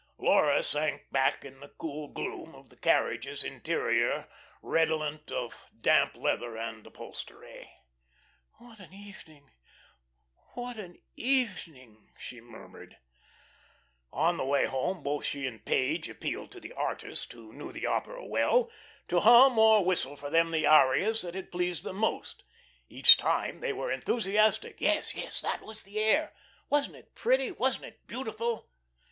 Laura 0.17 0.63
sank 0.63 1.03
back 1.11 1.45
in 1.45 1.59
the 1.59 1.69
cool 1.77 2.07
gloom 2.07 2.55
of 2.55 2.69
the 2.69 2.75
carriage's 2.75 3.43
interior 3.43 4.27
redolent 4.63 5.31
of 5.31 5.69
damp 5.79 6.15
leather 6.17 6.57
and 6.57 6.87
upholstery. 6.87 7.71
"What 8.53 8.79
an 8.79 8.93
evening! 8.93 9.51
What 10.55 10.77
an 10.77 10.99
evening!" 11.15 12.09
she 12.17 12.41
murmured. 12.41 12.97
On 14.11 14.37
the 14.37 14.43
way 14.43 14.65
home 14.65 15.03
both 15.03 15.23
she 15.23 15.45
and 15.45 15.63
Page 15.63 16.09
appealed 16.09 16.49
to 16.53 16.59
the 16.59 16.73
artist, 16.73 17.31
who 17.33 17.53
knew 17.53 17.71
the 17.71 17.85
opera 17.85 18.25
well, 18.25 18.71
to 19.07 19.19
hum 19.19 19.59
or 19.59 19.85
whistle 19.85 20.15
for 20.15 20.31
them 20.31 20.49
the 20.49 20.65
arias 20.65 21.21
that 21.21 21.35
had 21.35 21.51
pleased 21.51 21.83
them 21.83 21.97
most. 21.97 22.43
Each 22.89 23.17
time 23.17 23.59
they 23.59 23.71
were 23.71 23.91
enthusiastic. 23.91 24.81
Yes, 24.81 25.13
yes, 25.13 25.41
that 25.41 25.61
was 25.61 25.83
the 25.83 25.99
air. 25.99 26.33
Wasn't 26.71 26.95
it 26.95 27.13
pretty, 27.13 27.51
wasn't 27.51 27.85
it 27.85 28.07
beautiful? 28.07 28.67